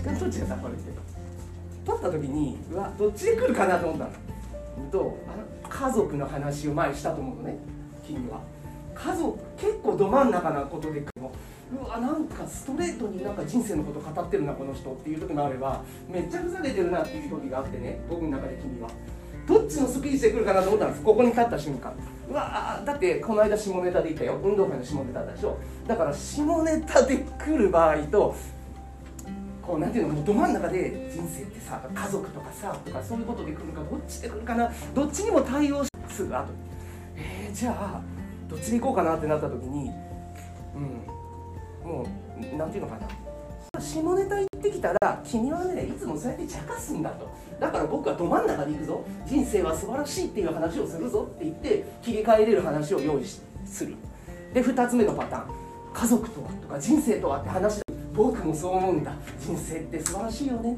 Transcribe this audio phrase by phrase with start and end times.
[0.00, 0.82] 時間取っちゃったこれって
[1.84, 4.10] 取った時にうわどっちで来るかなと思ったの。
[4.90, 7.58] とあの家族の話を前にしたと思うのね。
[8.06, 8.40] 君は。
[8.94, 11.32] 家族結構ど真ん中なことでも
[11.72, 14.90] うわなんかストレートになんか人生のこと語ってるなこの人。
[14.92, 18.00] っていう時もあればめっちゃふざけてるなっていう時があってね。
[18.08, 18.88] 僕の中で君は。
[19.46, 21.92] どっちのスピーチで来るかなと思ったんですここに立った瞬間。
[22.30, 24.38] うわだってこの間下ネタで言ったよ。
[24.42, 25.58] 運動会の下ネタだでしょ。
[25.86, 28.34] だから下ネタで来る場合と
[29.70, 36.48] こうなんていうのもうど真ん中で人生ってさ家族とかさとかそういうことで来るかどっちで来るかなどっちにも対応するあと
[37.14, 38.00] えー、じゃあ
[38.48, 39.92] どっちで行こうかなってなった時に
[40.74, 42.04] うんも
[42.52, 43.08] うなんていうのかな。
[43.80, 47.30] 下ネタ言ってきたら君はねいつもそうやって茶化すんだと。
[47.60, 49.04] だから僕はど真ん中で行くぞ。
[49.24, 51.28] 人生は素晴らしいっていう話をするぞ。
[51.36, 53.24] って言って切り替えれる話を用意
[53.64, 53.94] する。
[54.52, 55.60] で2つ目のパターン。
[55.92, 57.80] 家族とはとか人生とはって話
[58.14, 59.12] 僕もそう思うんだ。
[59.40, 60.76] 人生って素晴らしいよね。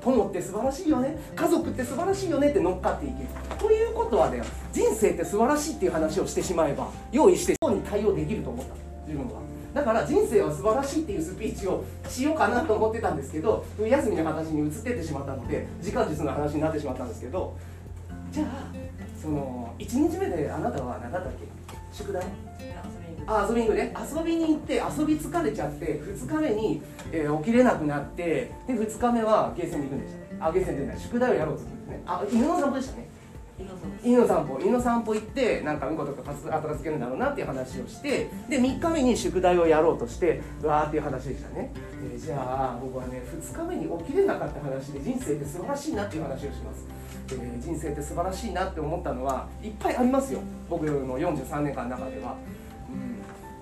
[0.00, 1.16] 友って素晴らしいよね。
[1.34, 2.50] 家族って素晴らしいよね。
[2.50, 3.28] って乗っかっていける。
[3.58, 4.44] ということはだよ。
[4.72, 8.74] 人生って素晴らしいっていう話をしてしまえば用意してそうに対応できると思った。
[9.06, 9.40] 自分は。
[9.72, 17.56] だから人生は素晴らしいっていうスピーチをしようかなと思ってたんですけど休みの形に移ってってしまったので時間術の話になってしまったんですけど
[18.30, 18.72] じゃあ
[19.20, 21.32] その1日目であなたは何だったっ
[21.66, 21.73] け？
[21.94, 22.24] 宿題？
[23.26, 23.94] あ遊びに行くね。
[24.16, 32.02] 遊びに行って遊び疲れちゃって2日目に、えー、起きれなくなってで2日目はゲーセンで行くんでしたあゲーセンでない宿題をやろうとするんですね。
[32.06, 33.08] あ犬の散歩でしたね。
[34.02, 34.60] 犬の散歩。
[34.60, 35.14] 犬の散歩。
[35.14, 41.70] 行ってなんかうんことか後がつけるんだろうなっていう話をしてで3日目に宿題をやろうとしてうわーっていう話でしたね、
[42.12, 46.84] えー、じゃあ僕はね2日目に起きれなかった話で人生って素晴らしいなっていう話をします
[47.30, 50.40] えー、人生って素晴らしいなって思ったのはいっぱいありますよ。
[50.68, 52.36] 僕の43年間の中では。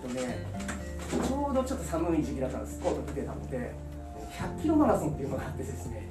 [0.04, 0.08] うん。
[0.08, 0.44] とね
[1.10, 2.80] ちょうどちょっと寒い時期だったんです。
[2.80, 3.74] コート着てたので
[4.58, 6.06] 100キロマラソンっていうのがあってですね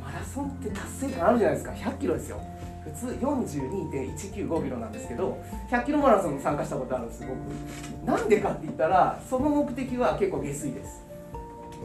[0.00, 1.72] マラソンって達成感あるじゃないですか。
[1.72, 2.40] 100キロですよ。
[2.84, 5.38] 普通42.195キロなんですけど
[5.70, 7.24] 100キロマラソンに参加したことあるんです。
[7.26, 8.06] 僕。
[8.06, 11.02] なんでかって言ったらその目的は結構下水です、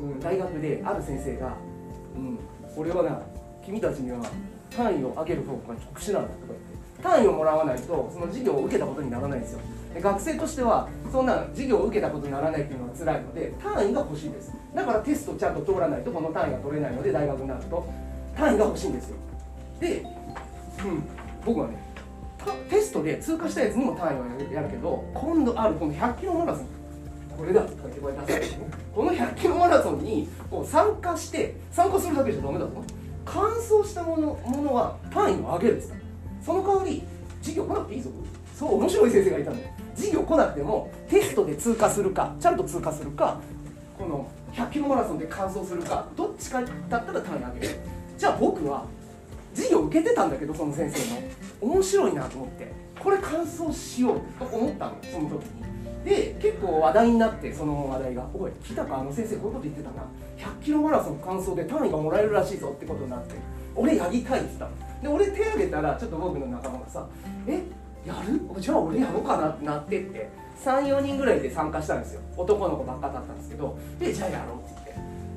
[0.01, 1.53] うん、大学である先生が
[2.15, 2.39] 「うん、
[2.77, 3.21] 俺はな
[3.63, 4.19] 君たちには
[4.75, 9.59] 単位を上げる方法が特殊なんだ」とか言って単位をもらわないとその授業を受けたことにならないんですよ。
[9.93, 14.53] で学生としてはそんな授業を受けたことにならないっていうのが辛いので単位が欲しいです。
[14.73, 17.85] だからテストちゃんと通らないとこの単位が取れないので大学になると
[18.35, 19.15] 単位が欲しいんですよ。
[19.79, 20.03] で
[20.83, 21.03] うん、
[21.45, 21.85] 僕はね
[22.69, 26.67] テストで通過したやつにも単位をやるけど今度あるこの100キロマラソン
[27.37, 28.55] これだとかってこれ出す
[28.93, 32.71] この100キロマラソンにこう参加して参加するだけじゃダメだぞ。
[33.25, 35.95] 完走したものものは単位を上げるっつった
[36.45, 37.03] その代わり
[37.41, 38.09] 授業来なくていいぞ。
[38.57, 39.63] そう面白い先生がいたのよ。
[39.95, 43.39] 授業来なくてもテストで通過するかちゃんと通過するか
[43.97, 47.79] この100キロマラソンで完走するかどっちかだったら単位上げる。
[48.17, 48.85] じゃあ僕は
[49.53, 51.15] 授業受けてたんだけどその先生
[51.67, 51.73] の。
[51.73, 52.71] 面白いなと思って。
[52.99, 55.65] これ感想しようと思ったのその時に。
[56.03, 60.03] で結構話題になってその話題が「おい来たかあの先生こういうこと言ってたな。
[60.37, 63.35] 1 0キロマラソン完走で単位がもらえるらしいぞ」ってことになって
[63.75, 67.05] 「俺やりたい」って言ったで俺手挙げたらちょっと僕の仲間がさ
[67.47, 67.61] 「え
[68.05, 68.41] やる？
[68.59, 70.29] じゃあ俺やろうかな」ってなってって
[70.63, 72.21] 34人ぐらいで参加したんですよ。
[72.35, 74.93] 男の子ばっかだったんですけどでじゃあやろうって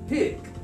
[0.09, 0.38] 言って。
[0.44, 0.59] で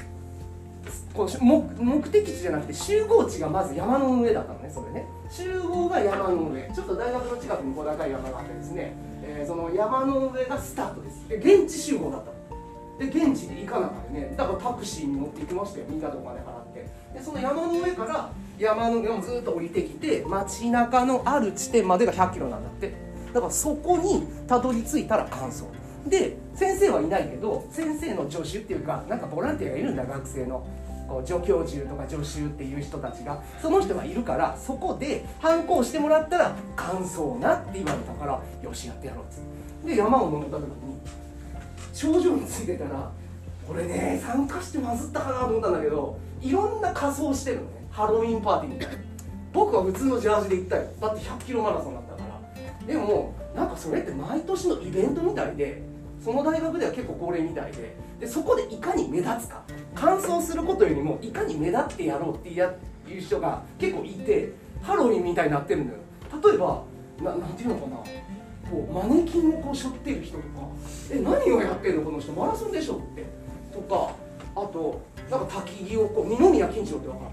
[1.15, 5.07] こう目目的地じゃなくて集合地がまず山の上だったのねそれね。
[5.31, 6.71] 集合が山の上。
[6.75, 8.93] ちょっと大学の近くに小高い山があってですね、
[9.23, 11.29] えー、その山の上がスタートです。
[11.29, 12.31] で現地集合だった
[12.99, 14.35] で現地で行かなかったね。
[14.37, 15.87] だからタクシーに乗って行きましたよ。
[15.89, 16.87] みんなでお金払って。
[17.15, 22.93] でその山の上から山の上をずっと降りてきて街中のある地点までが100キロなんだって。
[23.33, 25.65] だからそこにたどり着いたら完走
[26.07, 30.67] で先生はいないけど先生の助手っていうかなんかボランティアがいるんだ学生の。
[31.07, 33.43] こう助教授とか助手っていう人たちが。
[33.61, 39.41] その人がいるからそこで反抗してもらったら「感想な」って言われたから「よしやってやろう」っつっ
[39.87, 39.95] て。
[39.95, 40.69] で山を登った時に
[41.95, 43.11] 頂上についてたら
[43.67, 47.87] これね参加してまずったかなと思ったんだけどいろんな仮装してるのね。
[47.91, 48.99] ハロウィンパーティーみたいな。
[49.53, 50.83] 僕は普通のジャージで行ったよ。
[51.01, 52.87] だって100キロマラソンだったから。
[52.87, 55.81] でもなんかそれって毎年のイベントみたいで
[56.23, 57.97] その大学では結構恒例みたいで。
[58.21, 59.63] でそこでいかに目立つか。
[59.95, 64.53] 完走することよりもいかに目立ってやろうっていう人が結構いて
[64.83, 66.01] ハロウィンみたいになってるんだよ。
[66.43, 66.83] 例えば
[67.23, 67.97] ななんていうのかな。
[68.75, 70.49] こうマネキンをこう背負ってる人とか
[71.13, 73.25] 「え何をやってんのこの人マラソンでしょ」って
[73.73, 74.11] とか
[74.57, 75.01] あと
[75.31, 77.31] なんか焚き木をこう二宮金次郎ってわかる？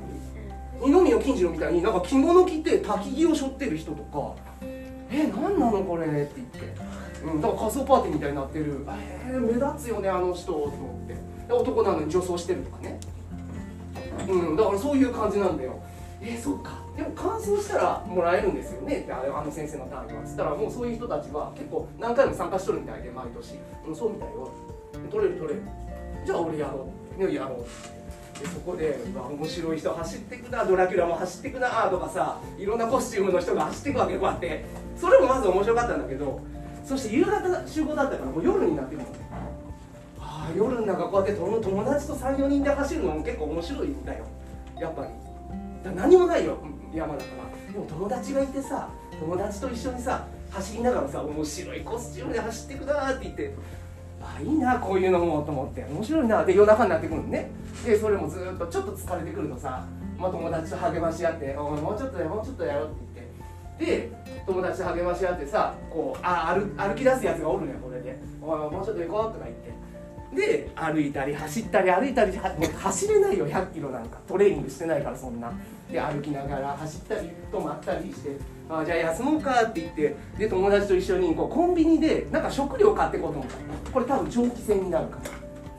[0.88, 4.36] 二宮金次郎みたいになんか着物着て焚き木を背負ってる人とか
[5.12, 6.82] 「え何なのこれ」って言って。
[7.24, 8.84] うん、だから仮装パーティーみたいになってる。
[9.28, 10.68] えー、目立つよねあの人と思
[11.06, 11.14] って。
[11.48, 13.00] で男なのに女装してるとかね。
[14.28, 15.74] うんだからそういう感じなんだよ
[16.24, 16.80] え、そっか。
[16.96, 19.00] でも乾燥したらもらえるんですよね。
[19.00, 20.24] ってあの先生の単位は。
[20.24, 23.56] つったらもうそういう人たちは結構何回も参加しとるみたいで毎年、
[23.88, 24.50] うん、そうみたいよ。
[25.10, 25.62] 取れる取れる。
[26.24, 26.88] じゃあ俺やろ
[27.18, 27.26] う。
[27.26, 30.64] ねやろうでそこでうわ面白い人走ってくな。
[30.64, 31.70] ドラキュラも走ってくな。
[31.90, 34.66] とかさいろんなコスチュームの人が走ってくわけこうやって。
[34.96, 36.40] それもまず面白かったんだけど
[36.86, 39.12] そして夕方集合だったからもう夜になってくるの。
[39.14, 39.20] ね
[40.20, 44.26] ああ夜の中こうやって友達と34人で走るのも結構面白いんだよ。
[44.80, 45.31] やっぱり。
[45.90, 46.58] 何もないよ
[46.94, 47.26] 山だか
[47.68, 48.90] らでも友達がいてさ
[49.20, 53.54] 友達と一緒にさ走りながらさ面白いコスチュームで走ってくなって言って
[54.22, 57.50] あいいなこういうのもと思って面白いなで夜中になってくるのね。
[57.86, 59.88] でそれもずっとちょっと疲れてくるとさ、
[60.18, 62.96] まあ、友達と励まし合って「おいもうちょっとやもうちょっとやろ」うって
[63.80, 64.12] 言って。
[64.12, 64.12] で
[64.46, 69.72] 友達と励まし合ってさこうあ歩歩き出すやつがおるのよこれで「おいもうちょっと行こう」とか言って。
[70.36, 74.18] で歩いたり走ったり歩いたりもう走れないよ100キロなんか。
[74.28, 75.52] トレーニングしてないからそんな。
[75.92, 78.38] で歩きながら走ったり止まったりして
[78.70, 83.52] あじゃあ休もうかって言ってで友達と一緒にこうコンビニでなんか食料買ってこうと思っ
[83.84, 83.92] た。
[83.92, 85.20] これ多分長期戦になるか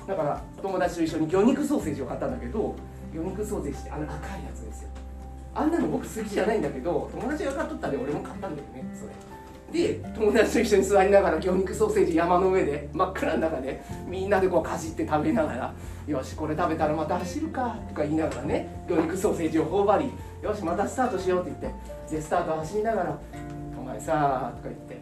[0.06, 0.14] ら。
[0.14, 2.74] だから友達と一緒に魚肉ソーセージを買ったんだけど
[3.14, 4.88] 魚肉ソーセージってあの赤いやつですよ。
[5.54, 9.12] あんなの僕好きじゃないんだけど友達が買っとったんで俺も買ったんだよねそれ。
[9.72, 15.74] で友達と一緒に座りながら魚肉ソーセージ山の上で真っ暗の中でみんなでこうかじって食べながら
[16.06, 20.12] 「よしこれ食べたらまた走るか」とか言いながらね魚肉ソーセージを頬張り
[20.46, 23.18] 「よしまたスタートしよう」って言ってでスタート走りながら
[23.80, 24.98] 「お前さ」とか言って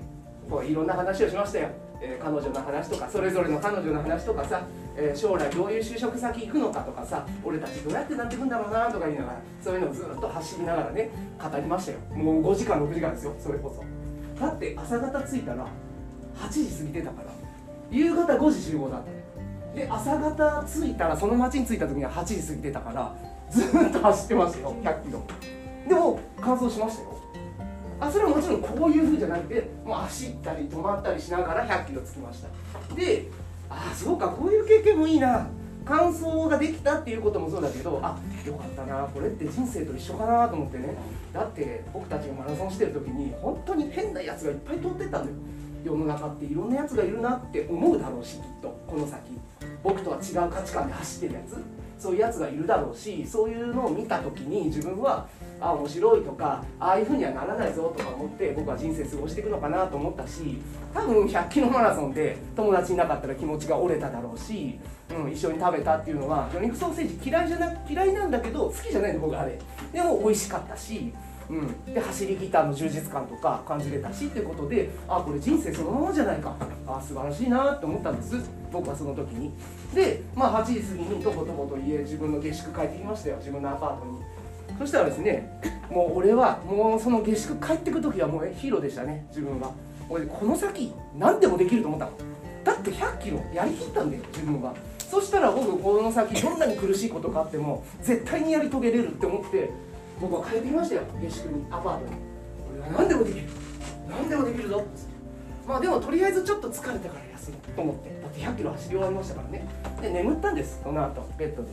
[0.49, 1.69] こういろんな話をしましたよ、
[2.01, 4.63] えー、彼女の話とかそれぞれの彼女の話とかさ、
[4.97, 11.11] えー、将来どういう就職先行くのかとかさ俺たちどうやってなってくんだろうなとか言いながらそういうのをずっと走りながらね
[11.43, 14.00] 語りましたよもう5時間6時間ですよそれこそ。
[14.41, 15.67] だって朝方着いたら
[16.37, 17.31] 8時過ぎてたから。
[17.91, 19.77] 夕方5時集合だった。
[19.77, 23.15] で朝方着いたらその町に着いた時には8時過ぎてたから
[23.51, 25.23] ずっと走ってましたよ100キロ。
[25.89, 27.17] でも完走しましたよ。
[28.01, 32.95] あそれはもちろんこういう風じゃなくてもう走ったり止まったりしながら100キロ着きました。
[32.95, 33.29] で
[33.69, 35.49] ああそうかこういう経験もいいな。
[35.85, 40.95] 感想ができたっていうこともそうだけどあよかったなこれって人生と一緒かなと思ってね。
[41.33, 45.37] だって僕たちがマラソンしてる時に本当に変なやつがいっぱい通ってったんだよ。
[45.85, 49.21] 世の中っていろんなやつがいるなって思うだろうしきっとこの先。
[49.83, 51.57] 僕とは違う価値観で走ってるやつ。
[52.01, 55.29] そういうやつがいるだろうしそういうのを見た時に自分は
[55.61, 60.59] あ面白いとかああいうふうにはならないぞとか思って僕は人生過ごしていくのかなと思ったし
[60.95, 64.79] 多分100キロマラソンで友達いなかったら気持ちが折れただろうし、
[65.11, 69.59] うん、一緒に食べたっていうのは魚肉ソーセージ嫌いじゃな嫌いなんだけど好きじゃないの僕あれ。
[69.93, 71.13] でも美味しかったし
[71.51, 76.55] うん、で走りギターの充実感とか感じれたしっていうことであこれ人生そのままじゃないか。
[76.87, 78.37] あ素晴らしいなって思ったんです。
[78.73, 79.53] 僕はその時に。
[79.93, 83.37] でまあ8時過ぎにとことこと家自分の下宿帰ってきましたよ。
[83.39, 84.21] 自分のアパートに。
[84.81, 85.61] そしたらですね
[85.91, 89.73] もう俺はもうその下宿帰ってく時はもうヒーローでしたね自分は。
[90.09, 92.13] 俺この先何でもできると思ったの。
[92.65, 94.75] だって100キロやりきったんだよ自分は。
[94.99, 99.71] そしたら僕この先どんなに苦しいことがあっても絶対にやり遂げれるって思って
[100.19, 102.13] 僕は帰ってきましたよ下宿にアパートに。
[102.73, 103.49] 俺は何でもできる。
[104.09, 104.83] 何でもできるぞ。
[105.69, 108.09] まあでもとりあえずちょっと疲れたから休むと思って。
[108.23, 109.69] だって100キロ走り終わりましたからね。
[110.01, 111.69] で眠ったんですその後ベッドで。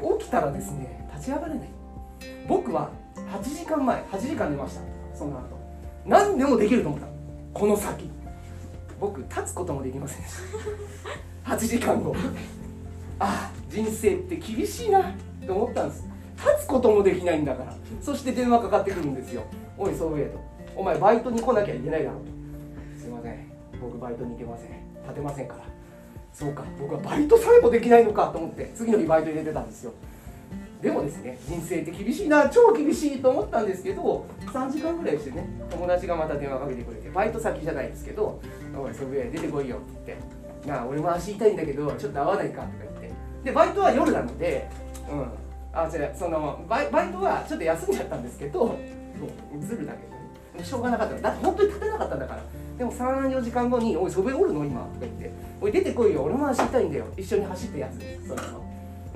[0.00, 1.68] で起きたらですね立ち上がれない。
[2.48, 2.90] 僕は
[3.32, 4.80] 8時間前8時間寝ました。
[5.16, 5.56] その後。
[6.04, 7.06] 何でもできると思った。
[7.52, 8.10] この先。
[9.00, 10.34] 僕立つこともできませんでし
[11.44, 11.52] た。
[11.56, 12.14] 8時間後。
[13.18, 15.12] ああ人生って厳しいな。
[15.46, 16.08] と思ったんです。
[16.36, 17.74] 立つこともできないんだから。
[18.00, 19.42] そして電話かかってくるんですよ。
[19.78, 20.38] おいソウェイと。
[20.76, 22.16] お前バイトに来なきゃいけないだろ。
[22.18, 23.36] うすいません。
[23.80, 24.68] 僕バイトに行けません。
[25.02, 25.60] 立てませんから。
[26.32, 26.64] そうか。
[26.78, 29.92] 僕はバイトさえもできないのかと思って次の日バイト入れてたんですよ
[30.80, 38.40] でもですね人生って厳しいな超厳しいと思ったんですけど3時間ぐらいしてね友達がまた電話かけてくれてバイト先じゃないですけど
[38.76, 40.18] 「おいソウェイ出てこいよ」って言っ
[40.62, 43.10] て「なあ俺も足痛いんだけどちょっと会わないか」とか言って。
[43.44, 44.68] でバイトは夜なので
[45.10, 45.26] うん。
[45.72, 48.78] あ違うそのバイバイトはちょっと休んじゃったんですけど
[49.60, 52.42] ずるだけど、しょうがなかっただって本当に立てなかったんだから。
[52.78, 54.64] でも34時間後に「おいそべおるの？
[54.64, 55.30] 今」とか言って
[55.60, 56.22] 「おい出てこいよ。
[56.22, 57.04] 俺も走りたいんだよ。
[57.14, 58.28] 一緒に走ってやつです。
[58.28, 58.42] その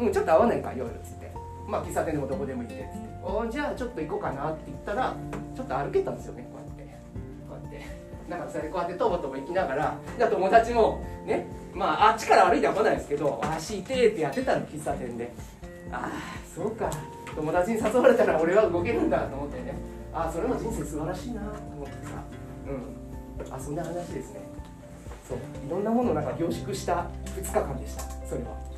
[0.00, 1.29] うんちょっと会わないか夜」っつって。
[1.66, 5.14] まあ喫茶店でもどこでも行ってっつって「おじゃあちょっと行こうかな」って言ったら
[5.54, 6.82] ちょっと歩けたんですよねこうやって。
[7.48, 7.86] こうやって。
[8.30, 9.94] なんかそれこうやってとぼとぼ行きながら。
[10.18, 15.32] じゃ友達もねまああっちから歩いては来ないですけど足痛えってやってたの喫茶店で。
[15.92, 16.10] ああ
[16.54, 16.90] そうか。
[17.34, 19.74] 友達に誘われたら俺は動けるんだと思ってね。
[20.12, 22.12] ああそれも人生素晴らしいなと思ってさ。
[22.66, 23.54] うん。
[23.54, 24.40] あそんな話ですね。
[25.28, 25.38] そう。
[25.38, 28.02] いろんなものをなんか凝縮した2日間でした。
[28.26, 28.70] それは。